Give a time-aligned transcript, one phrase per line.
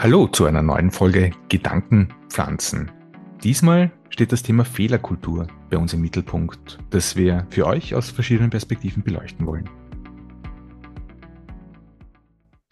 [0.00, 2.88] Hallo zu einer neuen Folge Gedankenpflanzen.
[3.42, 8.48] Diesmal steht das Thema Fehlerkultur bei uns im Mittelpunkt, das wir für euch aus verschiedenen
[8.48, 9.68] Perspektiven beleuchten wollen.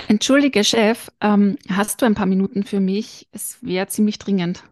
[0.06, 3.28] Entschuldige, Chef, ähm, hast du ein paar Minuten für mich?
[3.32, 4.62] Es wäre ziemlich dringend.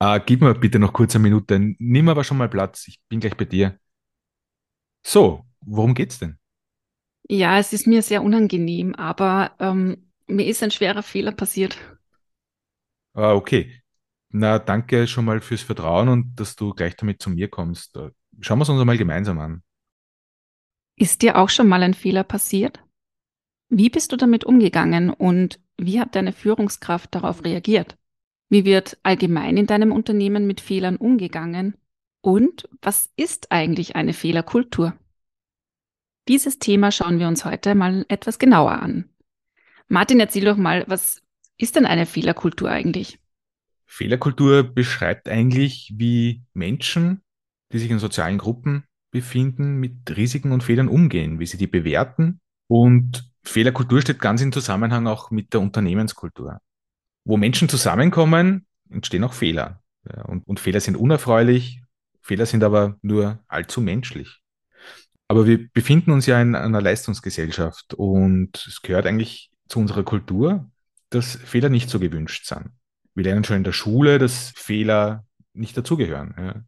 [0.00, 1.76] Ah, gib mir bitte noch kurz eine Minute.
[1.78, 2.88] Nimm aber schon mal Platz.
[2.88, 3.78] Ich bin gleich bei dir.
[5.06, 6.36] So, worum geht's denn?
[7.28, 11.76] Ja, es ist mir sehr unangenehm, aber ähm, mir ist ein schwerer Fehler passiert.
[13.14, 13.80] Ah, okay.
[14.30, 17.96] Na, danke schon mal fürs Vertrauen und dass du gleich damit zu mir kommst.
[17.96, 19.62] Äh, Schauen wir es uns einmal gemeinsam an.
[20.96, 22.82] Ist dir auch schon mal ein Fehler passiert?
[23.68, 27.96] Wie bist du damit umgegangen und wie hat deine Führungskraft darauf reagiert?
[28.48, 31.76] Wie wird allgemein in deinem Unternehmen mit Fehlern umgegangen?
[32.22, 34.94] Und was ist eigentlich eine Fehlerkultur?
[36.28, 39.09] Dieses Thema schauen wir uns heute mal etwas genauer an.
[39.90, 41.20] Martin, erzähl doch mal, was
[41.58, 43.18] ist denn eine Fehlerkultur eigentlich?
[43.86, 47.22] Fehlerkultur beschreibt eigentlich, wie Menschen,
[47.72, 52.40] die sich in sozialen Gruppen befinden, mit Risiken und Fehlern umgehen, wie sie die bewerten.
[52.68, 56.60] Und Fehlerkultur steht ganz im Zusammenhang auch mit der Unternehmenskultur.
[57.24, 59.82] Wo Menschen zusammenkommen, entstehen auch Fehler.
[60.22, 61.82] Und, und Fehler sind unerfreulich,
[62.22, 64.38] Fehler sind aber nur allzu menschlich.
[65.26, 70.70] Aber wir befinden uns ja in einer Leistungsgesellschaft und es gehört eigentlich zu unserer Kultur,
[71.10, 72.70] dass Fehler nicht so gewünscht sind.
[73.14, 76.34] Wir lernen schon in der Schule, dass Fehler nicht dazugehören.
[76.38, 76.62] Ja.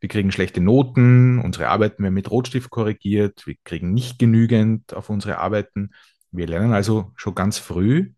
[0.00, 5.10] Wir kriegen schlechte Noten, unsere Arbeiten werden mit Rotstift korrigiert, wir kriegen nicht genügend auf
[5.10, 5.90] unsere Arbeiten.
[6.30, 8.12] Wir lernen also schon ganz früh,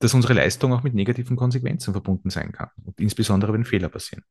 [0.00, 4.24] dass unsere Leistung auch mit negativen Konsequenzen verbunden sein kann, und insbesondere wenn Fehler passieren.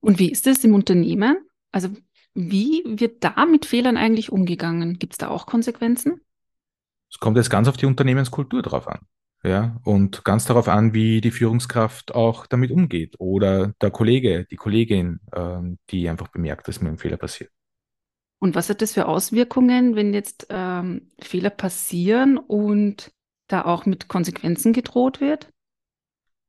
[0.00, 1.38] Und wie ist es im Unternehmen?
[1.72, 1.88] Also
[2.34, 4.98] wie wird da mit Fehlern eigentlich umgegangen?
[4.98, 6.20] Gibt es da auch Konsequenzen?
[7.10, 9.00] Es kommt jetzt ganz auf die Unternehmenskultur drauf an.
[9.44, 14.56] Ja, und ganz darauf an, wie die Führungskraft auch damit umgeht oder der Kollege, die
[14.56, 17.52] Kollegin, ähm, die einfach bemerkt, dass mir ein Fehler passiert.
[18.40, 23.12] Und was hat das für Auswirkungen, wenn jetzt ähm, Fehler passieren und
[23.48, 25.50] da auch mit Konsequenzen gedroht wird?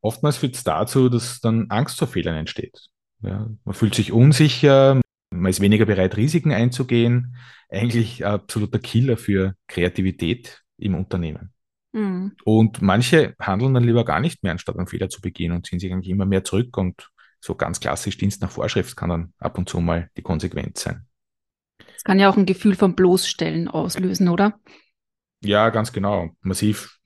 [0.01, 2.89] Oftmals führt es dazu, dass dann Angst vor Fehlern entsteht.
[3.21, 4.99] Ja, man fühlt sich unsicher,
[5.31, 7.35] man ist weniger bereit, Risiken einzugehen.
[7.69, 11.53] Eigentlich absoluter Killer für Kreativität im Unternehmen.
[11.91, 12.35] Mhm.
[12.43, 15.79] Und manche handeln dann lieber gar nicht mehr, anstatt einen Fehler zu begehen und ziehen
[15.79, 16.75] sich eigentlich immer mehr zurück.
[16.77, 17.09] Und
[17.41, 21.05] so ganz klassisch Dienst nach Vorschrift kann dann ab und zu mal die Konsequenz sein.
[21.95, 24.59] Es kann ja auch ein Gefühl von Bloßstellen auslösen, oder?
[25.43, 26.29] Ja, ganz genau.
[26.41, 26.97] Massiv,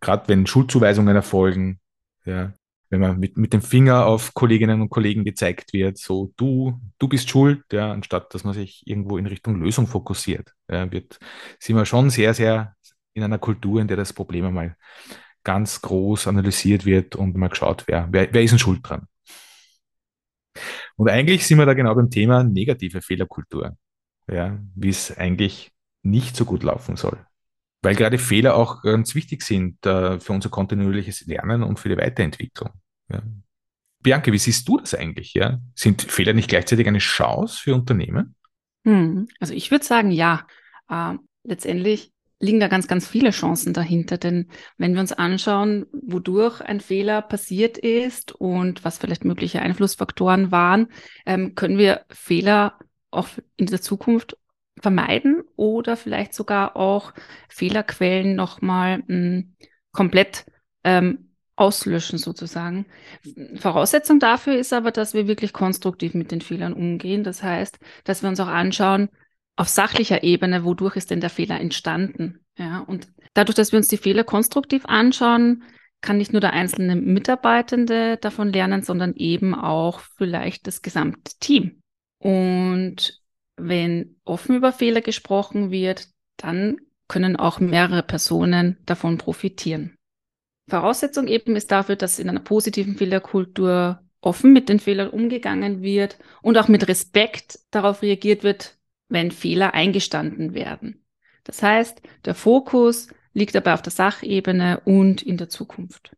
[0.00, 1.80] gerade wenn Schuldzuweisungen erfolgen,
[2.24, 2.52] ja,
[2.90, 7.08] wenn man mit, mit dem Finger auf Kolleginnen und Kollegen gezeigt wird, so du, du
[7.08, 11.18] bist schuld, ja, anstatt dass man sich irgendwo in Richtung Lösung fokussiert, ja, wird,
[11.58, 12.74] sind wir schon sehr, sehr
[13.14, 14.76] in einer Kultur, in der das Problem einmal
[15.44, 19.06] ganz groß analysiert wird und mal geschaut, wer, wer, wer ist denn schuld dran?
[20.96, 23.76] Und eigentlich sind wir da genau beim Thema negative Fehlerkultur,
[24.30, 25.72] ja, wie es eigentlich
[26.02, 27.25] nicht so gut laufen soll
[27.86, 31.96] weil gerade Fehler auch ganz wichtig sind äh, für unser kontinuierliches Lernen und für die
[31.96, 32.70] Weiterentwicklung.
[33.08, 33.22] Ja.
[34.02, 35.34] Bianca, wie siehst du das eigentlich?
[35.34, 35.60] Ja?
[35.76, 38.34] Sind Fehler nicht gleichzeitig eine Chance für Unternehmen?
[38.84, 40.48] Hm, also ich würde sagen, ja.
[40.90, 41.14] Äh,
[41.44, 42.10] letztendlich
[42.40, 44.18] liegen da ganz, ganz viele Chancen dahinter.
[44.18, 44.48] Denn
[44.78, 50.88] wenn wir uns anschauen, wodurch ein Fehler passiert ist und was vielleicht mögliche Einflussfaktoren waren,
[51.24, 52.80] ähm, können wir Fehler
[53.12, 54.36] auch in der Zukunft
[54.80, 57.12] vermeiden oder vielleicht sogar auch
[57.48, 59.56] Fehlerquellen nochmal hm,
[59.92, 60.46] komplett
[60.84, 62.86] ähm, auslöschen sozusagen.
[63.56, 67.24] Voraussetzung dafür ist aber, dass wir wirklich konstruktiv mit den Fehlern umgehen.
[67.24, 69.08] Das heißt, dass wir uns auch anschauen,
[69.56, 72.44] auf sachlicher Ebene, wodurch ist denn der Fehler entstanden?
[72.58, 75.64] Ja, und dadurch, dass wir uns die Fehler konstruktiv anschauen,
[76.02, 81.80] kann nicht nur der einzelne Mitarbeitende davon lernen, sondern eben auch vielleicht das gesamte Team.
[82.18, 83.20] Und
[83.56, 86.78] wenn offen über Fehler gesprochen wird, dann
[87.08, 89.96] können auch mehrere Personen davon profitieren.
[90.68, 96.18] Voraussetzung eben ist dafür, dass in einer positiven Fehlerkultur offen mit den Fehlern umgegangen wird
[96.42, 98.76] und auch mit Respekt darauf reagiert wird,
[99.08, 101.04] wenn Fehler eingestanden werden.
[101.44, 106.16] Das heißt, der Fokus liegt dabei auf der Sachebene und in der Zukunft.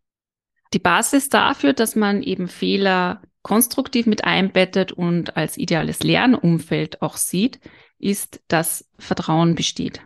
[0.73, 7.17] Die Basis dafür, dass man eben Fehler konstruktiv mit einbettet und als ideales Lernumfeld auch
[7.17, 7.61] sieht,
[7.99, 10.02] ist, dass Vertrauen besteht.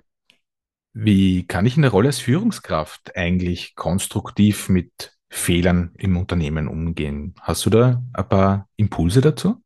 [0.94, 7.34] Wie kann ich in der Rolle als Führungskraft eigentlich konstruktiv mit Fehlern im Unternehmen umgehen?
[7.40, 9.62] Hast du da ein paar Impulse dazu?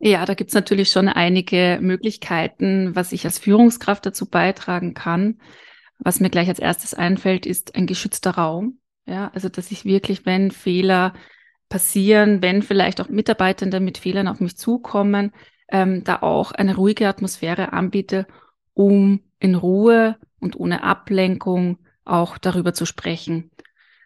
[0.00, 5.40] Ja, da gibt es natürlich schon einige Möglichkeiten, was ich als Führungskraft dazu beitragen kann.
[5.98, 8.78] Was mir gleich als erstes einfällt, ist ein geschützter Raum.
[9.06, 11.14] Ja, also dass ich wirklich, wenn Fehler
[11.68, 15.32] passieren, wenn vielleicht auch Mitarbeitende mit Fehlern auf mich zukommen,
[15.70, 18.26] ähm, da auch eine ruhige Atmosphäre anbiete,
[18.74, 23.50] um in Ruhe und ohne Ablenkung auch darüber zu sprechen.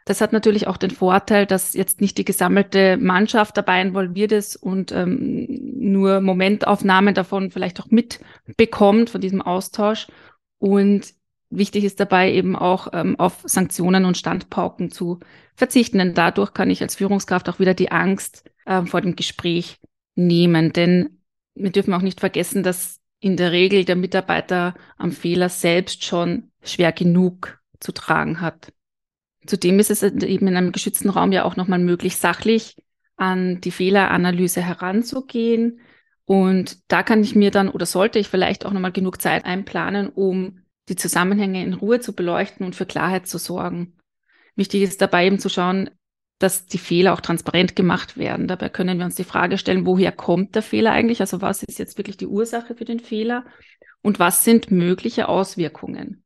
[0.04, 4.56] Das hat natürlich auch den Vorteil, dass jetzt nicht die gesammelte Mannschaft dabei involviert ist
[4.56, 10.08] und ähm, nur Momentaufnahmen davon vielleicht auch mitbekommt von diesem Austausch.
[10.58, 11.14] Und
[11.52, 15.20] wichtig ist dabei eben auch ähm, auf Sanktionen und Standpauken zu
[15.54, 19.78] verzichten, denn dadurch kann ich als Führungskraft auch wieder die Angst äh, vor dem Gespräch
[20.14, 20.72] nehmen.
[20.72, 21.20] Denn
[21.54, 26.50] wir dürfen auch nicht vergessen, dass in der Regel der Mitarbeiter am Fehler selbst schon
[26.62, 28.72] schwer genug zu tragen hat.
[29.46, 32.76] Zudem ist es eben in einem geschützten Raum ja auch nochmal möglich, sachlich
[33.16, 35.80] an die Fehleranalyse heranzugehen.
[36.24, 40.08] Und da kann ich mir dann oder sollte ich vielleicht auch nochmal genug Zeit einplanen,
[40.08, 43.98] um die Zusammenhänge in Ruhe zu beleuchten und für Klarheit zu sorgen.
[44.56, 45.90] Wichtig ist dabei eben zu schauen,
[46.38, 48.48] dass die Fehler auch transparent gemacht werden.
[48.48, 51.20] Dabei können wir uns die Frage stellen, woher kommt der Fehler eigentlich?
[51.20, 53.44] Also was ist jetzt wirklich die Ursache für den Fehler?
[54.02, 56.24] Und was sind mögliche Auswirkungen?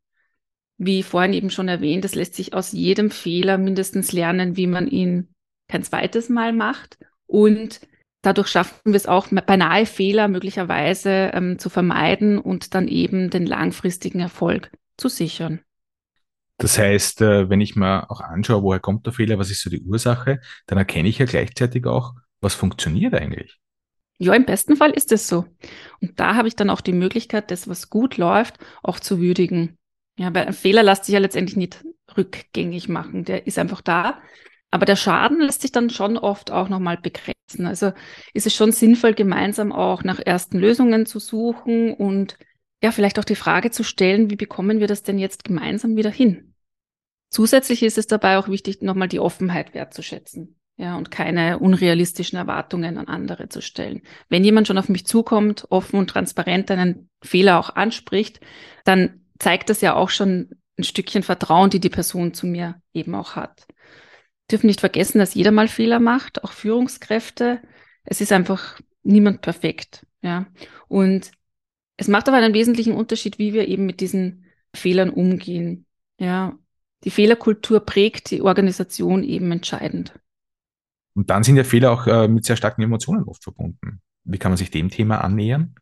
[0.79, 4.89] Wie vorhin eben schon erwähnt, es lässt sich aus jedem Fehler mindestens lernen, wie man
[4.89, 5.29] ihn
[5.69, 6.99] kein zweites Mal macht.
[7.27, 7.81] Und
[8.27, 13.47] dadurch schaffen wir es auch, beinahe Fehler möglicherweise ähm, zu vermeiden und dann eben den
[13.47, 15.61] langfristigen Erfolg zu sichern.
[16.59, 19.71] Das heißt, äh, wenn ich mir auch anschaue, woher kommt der Fehler, was ist so
[19.71, 23.59] die Ursache, dann erkenne ich ja gleichzeitig auch, was funktioniert eigentlich.
[24.19, 25.45] Ja, im besten Fall ist es so.
[26.01, 29.77] Und da habe ich dann auch die Möglichkeit, das, was gut läuft, auch zu würdigen.
[30.19, 31.85] Ja, weil ein Fehler lässt sich ja letztendlich nicht
[32.17, 33.25] rückgängig machen.
[33.25, 34.23] Der ist einfach da.
[34.71, 37.67] Aber der Schaden lässt sich dann schon oft auch nochmal begrenzen.
[37.67, 37.93] Also
[38.35, 42.37] ist es schon sinnvoll, gemeinsam auch nach ersten Lösungen zu suchen und
[42.83, 46.11] ja, vielleicht auch die Frage zu stellen, wie bekommen wir das denn jetzt gemeinsam wieder
[46.11, 46.55] hin?
[47.31, 50.57] Zusätzlich ist es dabei auch wichtig, nochmal die Offenheit wertzuschätzen.
[50.79, 54.03] Ja, und keine unrealistischen Erwartungen an andere zu stellen.
[54.29, 58.41] Wenn jemand schon auf mich zukommt, offen und transparent einen Fehler auch anspricht,
[58.85, 63.15] dann zeigt das ja auch schon ein Stückchen Vertrauen, die die Person zu mir eben
[63.15, 63.67] auch hat.
[64.51, 67.61] Dürfen nicht vergessen, dass jeder mal Fehler macht, auch Führungskräfte.
[68.05, 70.47] Es ist einfach niemand perfekt, ja.
[70.89, 71.33] Und
[71.97, 74.45] es macht aber einen wesentlichen Unterschied, wie wir eben mit diesen
[74.75, 75.87] Fehlern umgehen,
[76.19, 76.59] ja.
[77.05, 80.19] Die Fehlerkultur prägt die Organisation eben entscheidend.
[81.15, 84.01] Und dann sind ja Fehler auch äh, mit sehr starken Emotionen oft verbunden.
[84.25, 85.75] Wie kann man sich dem Thema annähern?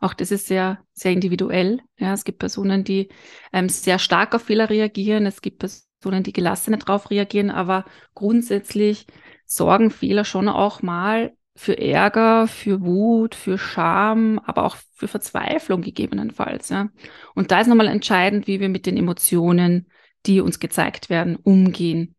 [0.00, 1.80] Auch das ist sehr, sehr individuell.
[1.98, 3.08] Ja, es gibt Personen, die
[3.52, 5.26] ähm, sehr stark auf Fehler reagieren.
[5.26, 7.50] Es gibt Personen, die gelassener darauf reagieren.
[7.50, 9.06] Aber grundsätzlich
[9.46, 15.82] sorgen Fehler schon auch mal für Ärger, für Wut, für Scham, aber auch für Verzweiflung
[15.82, 16.70] gegebenenfalls.
[16.70, 16.88] Ja.
[17.34, 19.90] Und da ist nochmal entscheidend, wie wir mit den Emotionen,
[20.26, 22.14] die uns gezeigt werden, umgehen.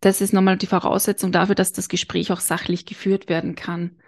[0.00, 3.98] Das ist nochmal die Voraussetzung dafür, dass das Gespräch auch sachlich geführt werden kann.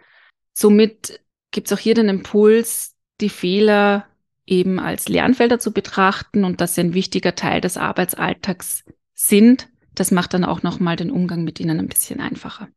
[0.55, 1.21] Somit
[1.51, 4.07] gibt es auch hier den Impuls, die Fehler
[4.47, 8.85] eben als Lernfelder zu betrachten und dass sie ein wichtiger Teil des Arbeitsalltags
[9.29, 9.69] sind.
[9.95, 12.69] Das macht dann auch nochmal den Umgang mit ihnen ein bisschen einfacher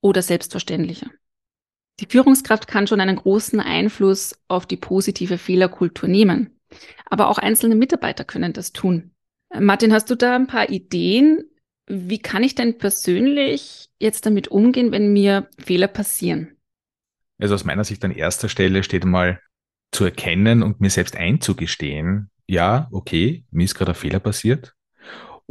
[0.00, 1.10] oder selbstverständlicher.
[2.00, 6.58] Die Führungskraft kann schon einen großen Einfluss auf die positive Fehlerkultur nehmen.
[7.04, 9.10] Aber auch einzelne Mitarbeiter können das tun.
[9.54, 11.44] Martin, hast du da ein paar Ideen?
[11.86, 16.56] Wie kann ich denn persönlich jetzt damit umgehen, wenn mir Fehler passieren?
[17.38, 19.40] Also aus meiner Sicht an erster Stelle steht einmal
[19.90, 24.74] zu erkennen und mir selbst einzugestehen, ja, okay, mir ist gerade ein Fehler passiert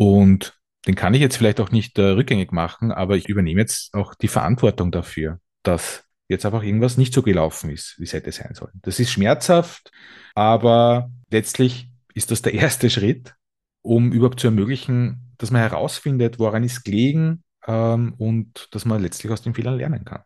[0.02, 3.94] und den kann ich jetzt vielleicht auch nicht äh, rückgängig machen, aber ich übernehme jetzt
[3.94, 8.32] auch die Verantwortung dafür, dass jetzt einfach irgendwas nicht so gelaufen ist, wie es hätte
[8.32, 8.80] sein sollen.
[8.82, 9.92] Das ist schmerzhaft,
[10.34, 13.36] aber letztlich ist das der erste Schritt,
[13.84, 19.32] um überhaupt zu ermöglichen, dass man herausfindet, woran ist gelegen ähm, und dass man letztlich
[19.32, 20.24] aus den Fehlern lernen kann.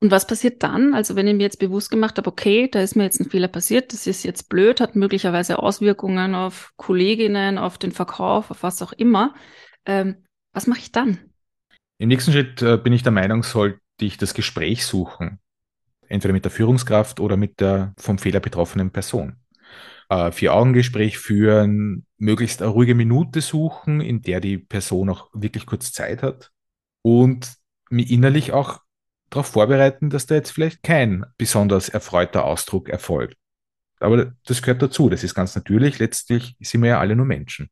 [0.00, 0.94] Und was passiert dann?
[0.94, 3.48] Also wenn ich mir jetzt bewusst gemacht habe, okay, da ist mir jetzt ein Fehler
[3.48, 8.80] passiert, das ist jetzt blöd, hat möglicherweise Auswirkungen auf Kolleginnen, auf den Verkauf, auf was
[8.80, 9.34] auch immer.
[9.86, 11.18] Ähm, was mache ich dann?
[11.98, 15.40] Im nächsten Schritt äh, bin ich der Meinung, sollte ich das Gespräch suchen.
[16.06, 19.36] Entweder mit der Führungskraft oder mit der vom Fehler betroffenen Person.
[20.08, 25.92] Äh, Vier-Augen-Gespräch führen, möglichst eine ruhige Minute suchen, in der die Person auch wirklich kurz
[25.92, 26.52] Zeit hat
[27.02, 27.54] und
[27.90, 28.80] mir innerlich auch
[29.30, 33.36] darauf vorbereiten, dass da jetzt vielleicht kein besonders erfreuter Ausdruck erfolgt.
[34.00, 35.98] Aber das gehört dazu, das ist ganz natürlich.
[35.98, 37.68] Letztlich sind wir ja alle nur Menschen.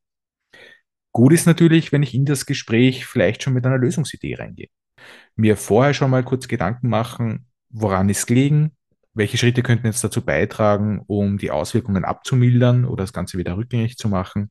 [1.12, 4.68] Gut ist natürlich, wenn ich in das Gespräch vielleicht schon mit einer Lösungsidee reingehe.
[5.34, 8.72] Mir vorher schon mal kurz Gedanken machen, woran ist gelegen,
[9.14, 13.96] welche Schritte könnten jetzt dazu beitragen, um die Auswirkungen abzumildern oder das Ganze wieder rückgängig
[13.96, 14.50] zu machen.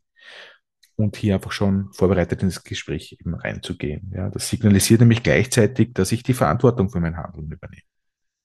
[0.95, 4.11] Und hier einfach schon vorbereitet ins Gespräch eben reinzugehen.
[4.15, 7.81] Ja, das signalisiert nämlich gleichzeitig, dass ich die Verantwortung für mein Handeln übernehme.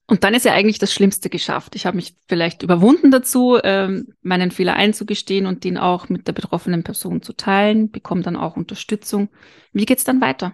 [0.06, 1.76] Und dann ist ja eigentlich das Schlimmste geschafft.
[1.76, 6.32] Ich habe mich vielleicht überwunden dazu, ähm, meinen Fehler einzugestehen und den auch mit der
[6.32, 9.28] betroffenen Person zu teilen, bekomme dann auch Unterstützung.
[9.72, 10.52] Wie geht's dann weiter?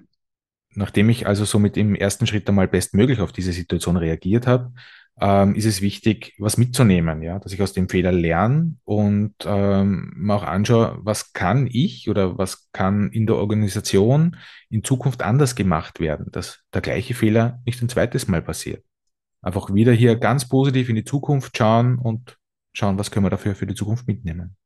[0.75, 4.75] Nachdem ich also somit im ersten Schritt einmal bestmöglich auf diese Situation reagiert habe,
[5.21, 10.31] ähm, ist es wichtig, was mitzunehmen, ja, dass ich aus dem Fehler lerne und ähm,
[10.31, 14.37] auch anschaue, was kann ich oder was kann in der Organisation
[14.69, 18.85] in Zukunft anders gemacht werden, dass der gleiche Fehler nicht ein zweites Mal passiert.
[19.41, 22.37] Einfach wieder hier ganz positiv in die Zukunft schauen und
[22.75, 24.57] schauen, was können wir dafür für die Zukunft mitnehmen.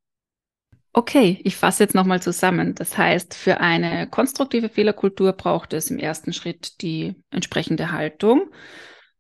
[0.93, 2.75] Okay, ich fasse jetzt nochmal zusammen.
[2.75, 8.51] Das heißt, für eine konstruktive Fehlerkultur braucht es im ersten Schritt die entsprechende Haltung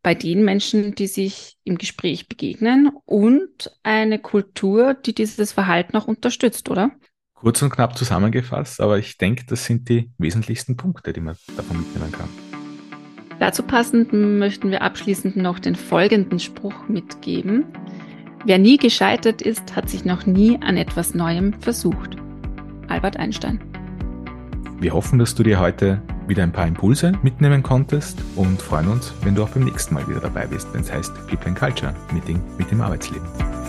[0.03, 6.07] bei den Menschen, die sich im Gespräch begegnen und eine Kultur, die dieses Verhalten auch
[6.07, 6.91] unterstützt, oder?
[7.35, 11.79] Kurz und knapp zusammengefasst, aber ich denke, das sind die wesentlichsten Punkte, die man davon
[11.79, 12.29] mitnehmen kann.
[13.39, 17.65] Dazu passend möchten wir abschließend noch den folgenden Spruch mitgeben.
[18.45, 22.17] Wer nie gescheitert ist, hat sich noch nie an etwas Neuem versucht.
[22.89, 23.61] Albert Einstein.
[24.81, 29.13] Wir hoffen, dass du dir heute wieder ein paar Impulse mitnehmen konntest und freuen uns,
[29.23, 32.41] wenn du auch beim nächsten Mal wieder dabei bist, wenn es heißt People Culture Meeting
[32.59, 33.60] mit dem Arbeitsleben.